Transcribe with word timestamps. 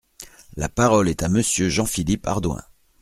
La 0.55 0.67
parole 0.67 1.09
est 1.09 1.21
à 1.21 1.29
Monsieur 1.29 1.69
Jean-Philippe 1.69 2.25
Ardouin. 2.25 2.63